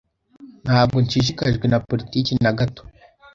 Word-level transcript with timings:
Ntabwo 0.65 0.97
nshishikajwe 1.03 1.65
na 1.71 1.79
politiki 1.87 2.31
na 2.43 2.51
gato 2.59 2.81